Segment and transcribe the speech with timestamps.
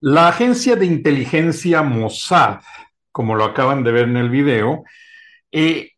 [0.00, 2.60] La agencia de inteligencia Mossad,
[3.12, 4.84] como lo acaban de ver en el video,
[5.52, 5.90] eh,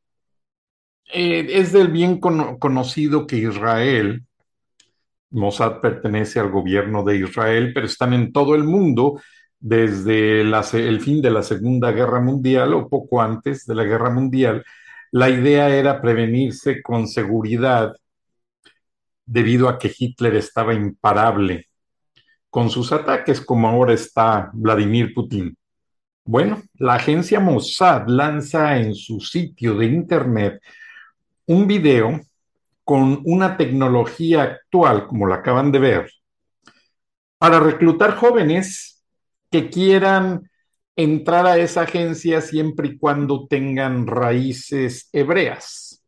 [1.12, 4.24] eh, es del bien conocido que Israel,
[5.30, 9.20] Mossad pertenece al gobierno de Israel, pero están en todo el mundo
[9.62, 14.64] desde el fin de la Segunda Guerra Mundial o poco antes de la Guerra Mundial.
[15.12, 17.94] La idea era prevenirse con seguridad
[19.24, 21.68] debido a que Hitler estaba imparable
[22.50, 25.56] con sus ataques, como ahora está Vladimir Putin.
[26.24, 30.60] Bueno, la agencia Mossad lanza en su sitio de Internet
[31.46, 32.20] un video
[32.82, 36.10] con una tecnología actual, como la acaban de ver,
[37.38, 38.91] para reclutar jóvenes
[39.52, 40.50] que quieran
[40.96, 46.02] entrar a esa agencia siempre y cuando tengan raíces hebreas.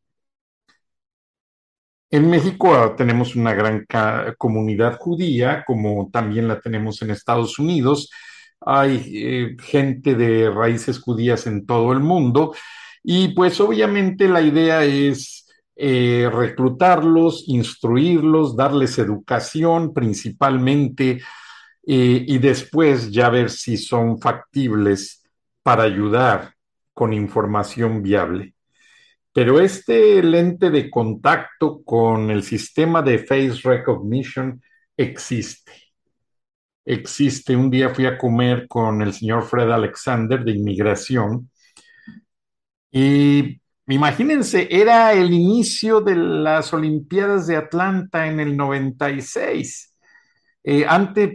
[2.10, 3.86] En México tenemos una gran
[4.38, 8.10] comunidad judía, como también la tenemos en Estados Unidos.
[8.60, 12.54] Hay eh, gente de raíces judías en todo el mundo
[13.02, 21.20] y pues obviamente la idea es eh, reclutarlos, instruirlos, darles educación principalmente
[21.86, 25.22] y después ya ver si son factibles
[25.62, 26.54] para ayudar
[26.92, 28.54] con información viable.
[29.32, 34.62] Pero este lente de contacto con el sistema de face recognition
[34.96, 35.72] existe.
[36.84, 37.56] Existe.
[37.56, 41.50] Un día fui a comer con el señor Fred Alexander de inmigración
[42.96, 49.93] y imagínense, era el inicio de las Olimpiadas de Atlanta en el 96.
[50.66, 50.86] Eh,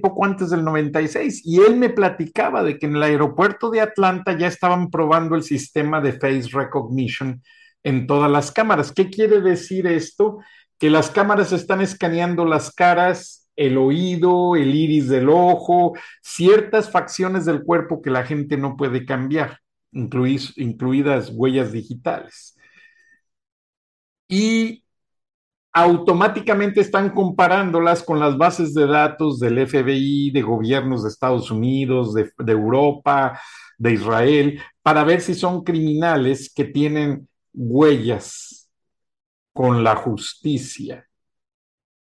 [0.02, 4.36] poco antes del 96, y él me platicaba de que en el aeropuerto de Atlanta
[4.36, 7.44] ya estaban probando el sistema de face recognition
[7.84, 8.92] en todas las cámaras.
[8.92, 10.40] ¿Qué quiere decir esto?
[10.80, 17.46] Que las cámaras están escaneando las caras, el oído, el iris del ojo, ciertas facciones
[17.46, 19.60] del cuerpo que la gente no puede cambiar,
[19.92, 22.56] incluidas huellas digitales.
[24.28, 24.84] Y
[25.72, 32.14] automáticamente están comparándolas con las bases de datos del FBI, de gobiernos de Estados Unidos,
[32.14, 33.40] de, Europa,
[33.78, 38.70] de Israel, para ver si son criminales que tienen huellas
[39.54, 41.06] con la justicia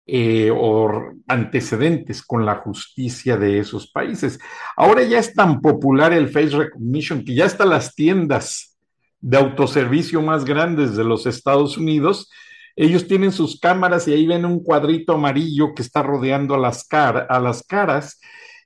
[0.06, 4.40] eh, o antecedentes con la justicia de esos países.
[4.76, 8.78] Ahora ya es tan popular el face recognition que ya hasta las tiendas
[9.20, 12.30] de autoservicio más grandes de los Estados Unidos,
[12.78, 16.88] ellos tienen sus cámaras y ahí ven un cuadrito amarillo que está rodeando a las,
[16.92, 18.20] a las caras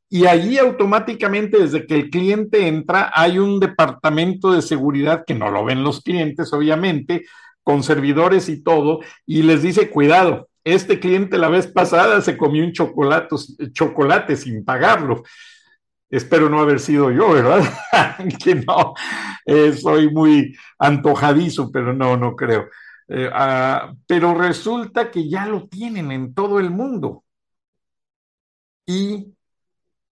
[0.10, 5.50] y allí automáticamente desde que el cliente entra hay un departamento de seguridad que no
[5.50, 7.24] lo ven los clientes, obviamente,
[7.64, 12.66] con servidores y todo, y les dice, cuidado, este cliente la vez pasada se comió
[12.66, 13.34] un chocolate,
[13.72, 15.24] chocolate sin pagarlo.
[16.10, 17.64] Espero no haber sido yo, ¿verdad?
[18.44, 18.94] que no,
[19.46, 22.68] eh, soy muy antojadizo, pero no, no creo.
[23.14, 27.26] Eh, ah, pero resulta que ya lo tienen en todo el mundo.
[28.86, 29.36] Y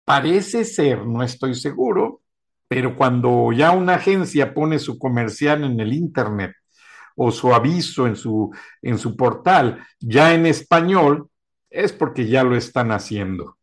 [0.04, 2.20] parece ser, no estoy seguro,
[2.68, 6.54] pero cuando ya una agencia pone su comercial en el Internet
[7.16, 8.50] o su aviso en su,
[8.82, 11.30] en su portal ya en español,
[11.70, 13.56] es porque ya lo están haciendo.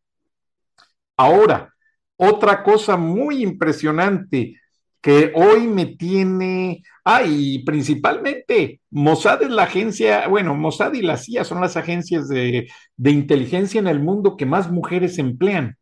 [1.18, 1.76] Ahora,
[2.18, 4.60] otra cosa muy impresionante
[5.02, 11.18] que hoy me tiene, ah, y principalmente Mossad es la agencia, bueno, Mossad y la
[11.18, 15.78] CIA son las agencias de, de inteligencia en el mundo que más mujeres emplean.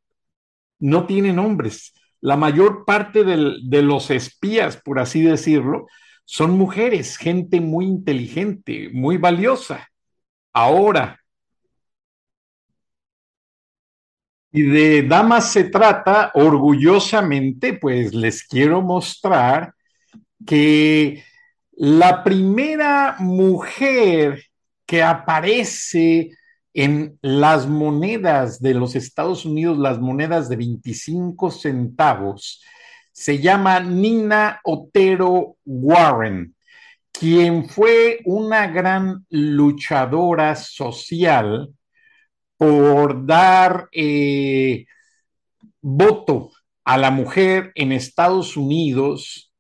[0.80, 1.94] No tienen hombres.
[2.22, 5.88] La mayor parte del, de los espías, por así decirlo,
[6.26, 9.88] son mujeres, gente muy inteligente, muy valiosa.
[10.54, 11.20] Ahora,
[14.52, 19.74] Y de damas se trata, orgullosamente, pues les quiero mostrar
[20.46, 21.24] que
[21.74, 24.44] la primera mujer
[24.86, 26.32] que aparece
[26.74, 32.64] en las monedas de los Estados Unidos, las monedas de 25 centavos,
[33.12, 36.56] se llama Nina Otero Warren,
[37.12, 41.74] quien fue una gran luchadora social
[42.58, 44.86] por dar eh,
[45.82, 46.52] voto
[46.84, 49.54] a la mujer en Estados Unidos.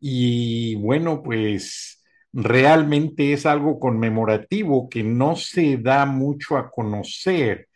[0.00, 2.02] Y bueno, pues
[2.32, 7.68] realmente es algo conmemorativo que no se da mucho a conocer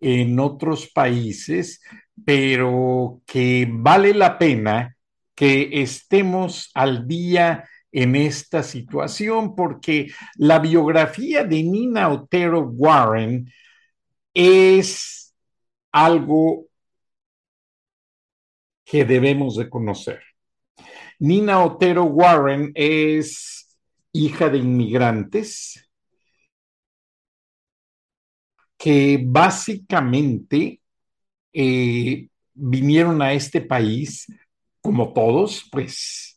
[0.00, 1.82] en otros países,
[2.24, 4.96] pero que vale la pena
[5.34, 13.50] que estemos al día en esta situación, porque la biografía de Nina Otero Warren
[14.36, 15.34] es
[15.90, 16.66] algo
[18.84, 20.22] que debemos de conocer.
[21.18, 23.78] Nina Otero Warren es
[24.12, 25.88] hija de inmigrantes
[28.76, 30.82] que básicamente
[31.54, 34.26] eh, vinieron a este país,
[34.82, 36.36] como todos, pues,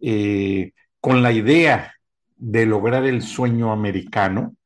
[0.00, 1.94] eh, con la idea
[2.36, 4.56] de lograr el sueño americano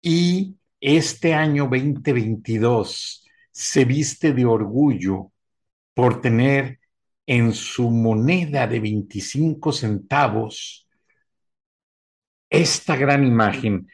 [0.00, 5.30] y este año 2022 se viste de orgullo
[5.94, 6.80] por tener
[7.24, 10.88] en su moneda de 25 centavos
[12.50, 13.86] esta gran imagen,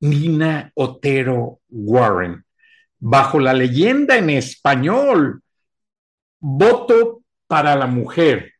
[0.00, 2.44] Nina Otero Warren,
[2.98, 5.42] bajo la leyenda en español,
[6.38, 8.52] voto para la mujer.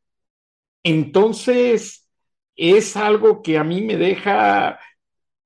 [0.82, 2.08] Entonces,
[2.56, 4.79] es algo que a mí me deja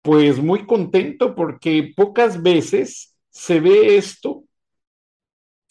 [0.03, 4.45] pues muy contento porque pocas veces se ve esto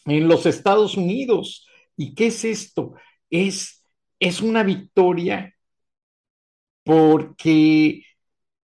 [0.06, 1.68] en los Estados Unidos.
[1.96, 2.94] ¿Y qué es esto?
[3.30, 3.84] Es,
[4.20, 5.54] es una victoria
[6.84, 8.04] porque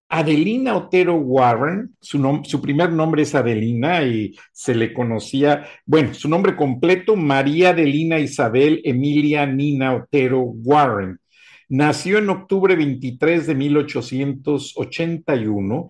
[0.08, 6.30] Adelina Otero Warren, su, su, primer nombre es Adelina y se le conocía, bueno, su
[6.30, 11.20] nombre completo, María Adelina Isabel Emilia Nina Otero Warren.
[11.74, 15.88] Nació en octubre 23 de 1881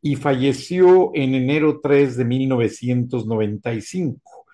[0.00, 4.46] y falleció en enero 3 de 1995.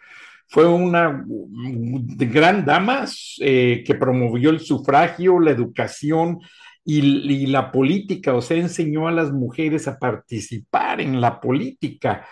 [0.48, 3.06] Fue una gran dama
[3.38, 6.40] eh, que promovió el sufragio, la educación
[6.84, 12.26] y, la política, o sea, enseñó a las mujeres a participar en la política.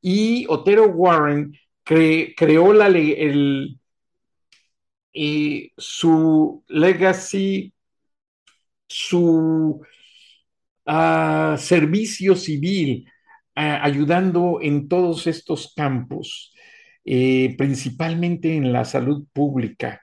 [0.00, 3.78] Y Otero Warren creó la, el,
[5.14, 7.72] eh, su legacy
[8.92, 9.80] su
[10.86, 13.06] uh, servicio civil,
[13.56, 16.52] uh, ayudando en todos estos campos,
[17.04, 20.00] eh, principalmente en la salud pública.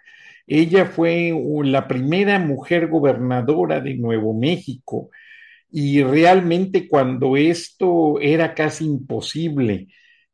[0.48, 1.32] Ella fue
[1.64, 5.10] la primera mujer gobernadora de Nuevo México
[5.72, 9.88] y realmente cuando esto era casi imposible,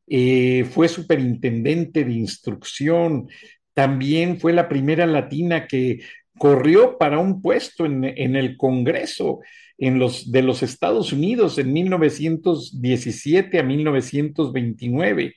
[0.08, 3.28] eh, fue superintendente de instrucción,
[3.74, 6.00] también fue la primera latina que
[6.38, 8.04] corrió para un puesto en,
[8.36, 9.39] el Congreso
[9.77, 15.36] de los Estados Unidos en 1917 a 1929.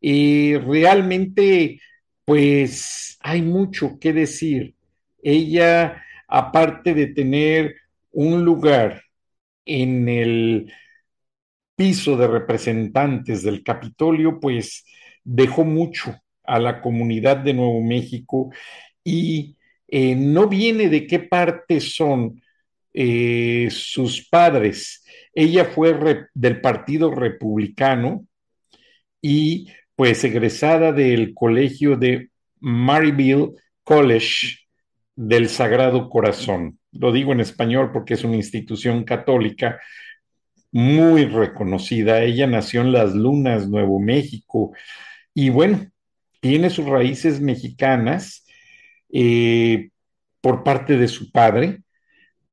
[0.00, 1.80] Y realmente,
[2.24, 4.74] pues hay mucho que decir.
[5.22, 7.76] Ella, aparte de tener
[8.10, 9.02] un lugar
[9.64, 10.72] en el
[11.76, 14.84] piso de representantes del Capitolio, pues
[15.24, 18.50] dejó mucho a la comunidad de Nuevo México
[19.04, 19.56] y
[19.94, 22.40] eh, no viene de qué parte son
[22.94, 25.04] eh, sus padres.
[25.34, 28.26] ella fue del Partido Republicano
[29.20, 33.50] y pues egresada del colegio de Maryville
[33.84, 34.60] College
[35.14, 36.78] del Sagrado Corazón.
[36.92, 39.78] Lo digo en español porque es una institución católica
[40.70, 42.22] muy reconocida.
[42.22, 44.72] Ella nació en Las Lunas, Nuevo México,
[45.34, 45.86] y bueno,
[46.40, 48.42] tiene sus raíces mexicanas
[49.12, 49.90] eh,
[50.40, 51.82] por parte de su padre.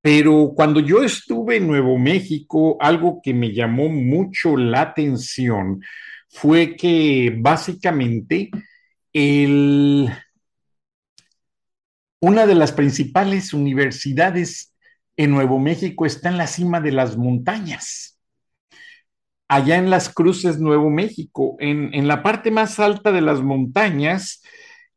[0.02, 5.82] Pero cuando yo estuve en Nuevo México, algo que me llamó mucho la atención
[6.30, 8.50] fue que básicamente
[9.12, 10.10] el,
[12.22, 14.74] una de las principales universidades
[15.18, 18.18] en Nuevo México está en la cima de las montañas,
[19.50, 21.58] allá en las Cruces, Nuevo México.
[21.60, 24.42] En, en la parte más alta de las montañas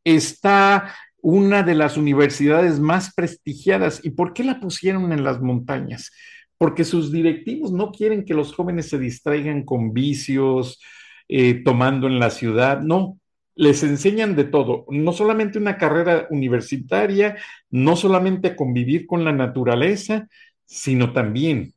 [0.04, 4.05] está una de las universidades más prestigiadas.
[4.05, 6.11] ¿Y por qué la pusieron en las montañas?
[6.59, 10.81] Porque sus directivos no quieren que los jóvenes se distraigan con vicios,
[11.29, 13.19] eh, tomando en la ciudad, no,
[13.55, 17.37] les enseñan de todo, no solamente una carrera universitaria,
[17.71, 20.29] no solamente convivir con la naturaleza,
[20.64, 21.75] sino también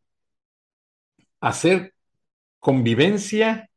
[1.40, 1.94] hacer
[2.60, 3.70] convivencia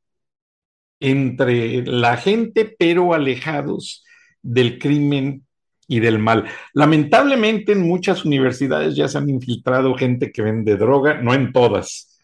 [1.00, 4.04] entre la gente, pero alejados
[4.42, 5.46] del crimen
[5.88, 6.44] y del mal.
[6.74, 12.20] Lamentablemente en muchas universidades ya se han infiltrado gente que vende droga, no en todas,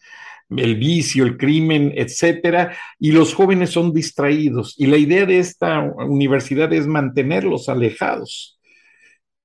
[0.49, 4.75] el vicio, el crimen, etcétera, y los jóvenes son distraídos.
[4.77, 8.59] Y la idea de esta universidad es mantenerlos alejados.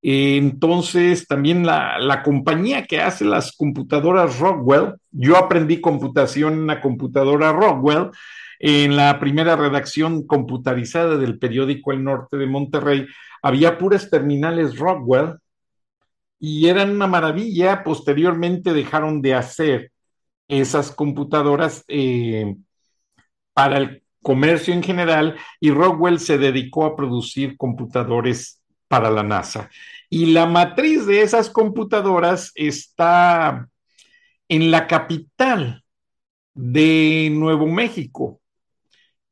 [0.02, 6.80] Entonces, también la, la, compañía que hace las computadoras Rockwell, yo aprendí computación en la
[6.80, 8.10] computadora Rockwell,
[8.60, 13.06] en la primera redacción computarizada del periódico El Norte de Monterrey,
[13.42, 15.38] había puras terminales Rockwell
[16.38, 17.84] y eran una maravilla.
[17.84, 19.92] Posteriormente dejaron de hacer
[20.48, 22.56] esas computadoras eh,
[23.52, 29.70] para el comercio en general y Rockwell se dedicó a producir computadores para la NASA.
[30.08, 33.68] Y la matriz de esas computadoras está
[34.48, 35.84] en la capital
[36.54, 38.39] de Nuevo México.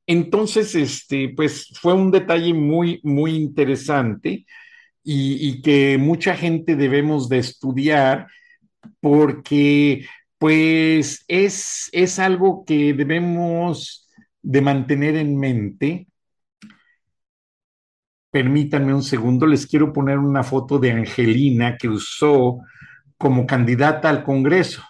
[0.09, 4.47] Entonces, este, pues fue un detalle muy, muy interesante
[5.05, 8.27] y, que mucha gente debemos de estudiar
[9.01, 10.07] porque
[10.39, 14.09] pues es, es algo que debemos
[14.43, 16.09] de mantener en mente.
[18.31, 22.61] Permítanme un segundo, les quiero poner una foto de Angelina que usó
[23.19, 24.83] como candidata al Congreso,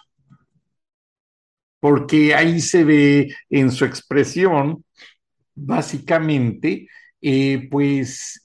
[1.79, 4.83] porque ahí se ve en su expresión,
[5.55, 6.87] básicamente,
[7.21, 8.43] eh, pues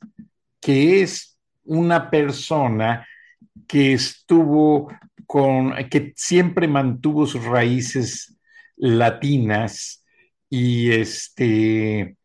[0.60, 3.06] que es una persona
[3.66, 4.88] que estuvo
[5.26, 8.36] con, que siempre mantuvo sus raíces
[8.76, 10.04] latinas
[10.50, 12.16] y este,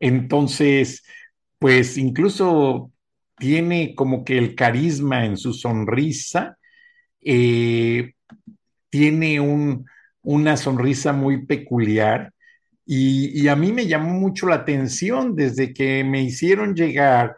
[0.00, 1.04] entonces,
[1.58, 2.92] pues incluso
[3.38, 6.58] tiene como que el carisma en su sonrisa,
[7.20, 8.12] eh,
[8.90, 9.86] tiene un,
[10.22, 12.32] una sonrisa muy peculiar
[12.84, 17.36] y, y, a mí me llamó mucho la atención desde que me hicieron llegar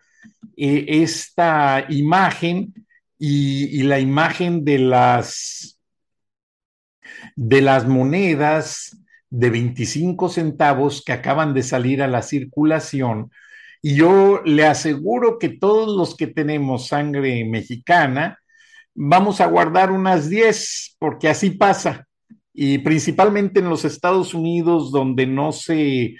[0.56, 2.72] eh, esta imagen
[3.18, 5.80] y, la imagen de las,
[7.36, 8.96] de las monedas
[9.30, 13.30] de 25 centavos que acaban de salir a la circulación.
[13.82, 18.38] Y yo le aseguro que todos los que tenemos sangre mexicana,
[18.94, 22.06] vamos a guardar unas 10, porque así pasa.
[22.54, 26.16] Y principalmente en los Estados Unidos, donde no se,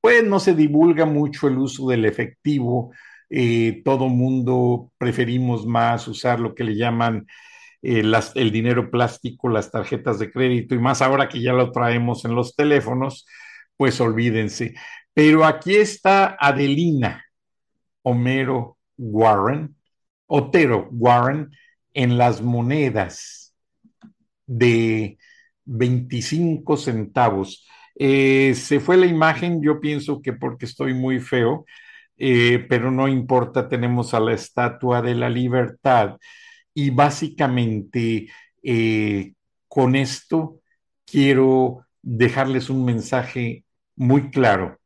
[0.00, 2.92] pues no se divulga mucho el uso del efectivo,
[3.30, 7.26] eh, todo mundo preferimos más usar lo que le llaman
[7.82, 8.02] eh,
[8.34, 12.34] el dinero plástico, las tarjetas de crédito y más ahora que ya lo traemos en
[12.34, 13.26] los teléfonos,
[13.76, 14.74] pues olvídense.
[15.14, 17.24] Pero aquí está Adelina
[18.02, 19.76] Homero Warren,
[20.26, 21.50] Otero Warren,
[21.94, 23.54] en las monedas
[24.46, 25.18] de
[25.66, 27.66] 25 centavos.
[27.96, 31.64] Eh, se fue la imagen, yo pienso que porque estoy muy feo,
[32.18, 36.16] eh, pero no importa, tenemos a la Estatua de la Libertad.
[36.74, 38.28] Y básicamente
[38.62, 39.34] eh,
[39.68, 40.60] con esto
[41.06, 43.64] quiero dejarles un mensaje
[43.96, 44.78] muy claro.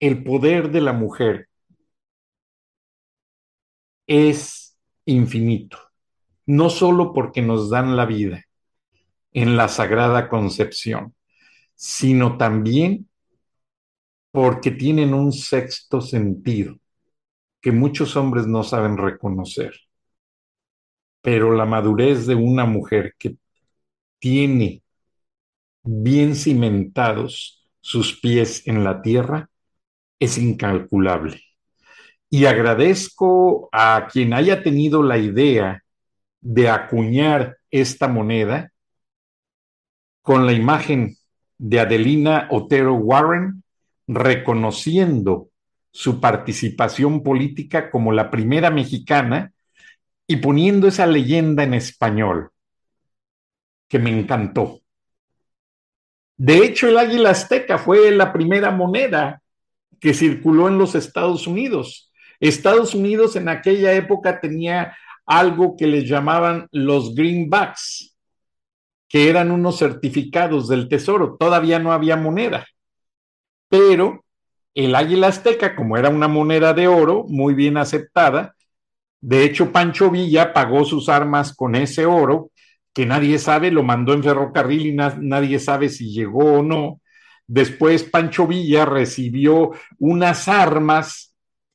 [0.00, 1.48] El poder de la mujer
[4.06, 5.78] es infinito,
[6.46, 8.44] no solo porque nos dan la vida
[9.32, 11.14] en la Sagrada Concepción,
[11.74, 13.08] sino también
[14.30, 16.76] porque tienen un sexto sentido
[17.60, 19.74] que muchos hombres no saben reconocer.
[21.20, 23.36] pero la madurez de una mujer que
[24.18, 24.82] tiene
[25.82, 29.50] bien cimentados sus pies en la tierra
[30.20, 31.40] es incalculable.
[32.30, 35.81] Y agradezco a quien haya tenido la idea
[36.42, 38.70] de acuñar esta moneda
[40.20, 41.16] con la imagen
[41.56, 43.62] de Adelina Otero Warren,
[44.06, 45.48] reconociendo
[45.92, 49.52] su participación política como la primera mexicana
[50.26, 52.50] y poniendo esa leyenda en español,
[53.88, 54.80] que me encantó.
[56.36, 59.42] De hecho, el águila azteca fue la primera moneda
[60.00, 62.12] que circuló en los Estados Unidos.
[62.40, 68.16] Estados Unidos en aquella época tenía algo que les llamaban los greenbacks,
[69.08, 71.36] que eran unos certificados del tesoro.
[71.38, 72.66] Todavía no había moneda.
[73.68, 74.24] Pero
[74.74, 78.54] el águila azteca, como era una moneda de oro muy bien aceptada,
[79.20, 82.50] de hecho Pancho Villa pagó sus armas con ese oro,
[82.92, 87.00] que nadie sabe, lo mandó en ferrocarril y nadie sabe si llegó o no.
[87.46, 91.31] Después Pancho Villa recibió unas armas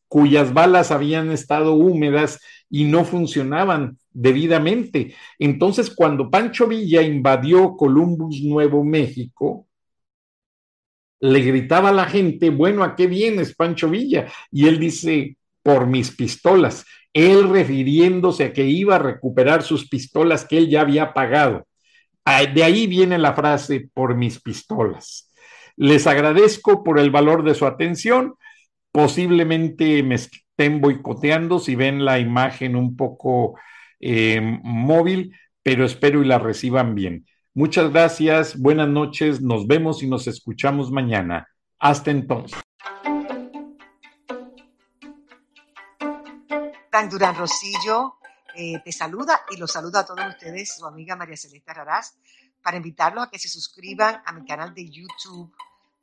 [0.07, 5.15] cuyas balas habían estado húmedas y no funcionaban debidamente.
[5.39, 9.67] Entonces, cuando Pancho Villa invadió Columbus, Nuevo México,
[11.19, 14.31] le gritaba a la gente, bueno, ¿a qué vienes, Pancho Villa?
[14.51, 15.37] Y él dice,
[15.67, 16.85] por mis pistolas.
[17.11, 21.67] Él refiriéndose a que iba a recuperar sus pistolas que él ya había pagado.
[22.53, 25.31] De ahí viene la frase, por mis pistolas.
[25.75, 28.35] Les agradezco por el valor de su atención.
[28.97, 33.53] Posiblemente me estén boicoteando si ven la imagen un poco
[33.99, 37.27] eh, móvil, pero espero y la reciban bien.
[37.53, 41.47] Muchas gracias, buenas noches, nos vemos y nos escuchamos mañana.
[41.77, 42.59] Hasta entonces.
[47.11, 48.15] Durán Rosillo
[48.55, 52.17] eh, te saluda y los saluda a todos ustedes, su amiga María Celeste Arrarás,
[52.63, 55.53] para invitarlos a que se suscriban a mi canal de YouTube,